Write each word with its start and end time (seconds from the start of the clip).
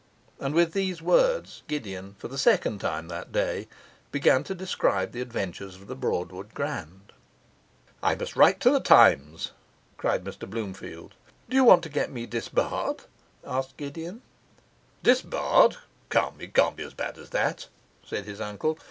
And 0.39 0.55
with 0.55 0.73
these 0.73 0.99
words, 0.99 1.61
Gideon, 1.67 2.15
for 2.17 2.27
the 2.27 2.39
second 2.39 2.79
time 2.81 3.07
that 3.09 3.31
day, 3.31 3.67
began 4.11 4.43
to 4.45 4.55
describe 4.55 5.11
the 5.11 5.21
adventures 5.21 5.75
of 5.75 5.85
the 5.85 5.95
Broadwood 5.95 6.55
Grand. 6.55 7.13
'I 8.01 8.15
must 8.15 8.35
write 8.35 8.59
to 8.61 8.71
The 8.71 8.79
Times,' 8.79 9.51
cried 9.97 10.23
Mr 10.23 10.49
Bloomfield. 10.49 11.13
'Do 11.49 11.55
you 11.55 11.63
want 11.63 11.83
to 11.83 11.89
get 11.89 12.11
me 12.11 12.25
disbarred?' 12.25 13.03
asked 13.45 13.77
Gideon. 13.77 14.23
'Disbarred! 15.03 15.77
Come, 16.09 16.41
it 16.41 16.55
can't 16.55 16.75
be 16.77 16.81
as 16.83 16.95
bad 16.95 17.19
as 17.19 17.29
that,' 17.29 17.67
said 18.03 18.25
his 18.25 18.41
uncle. 18.41 18.79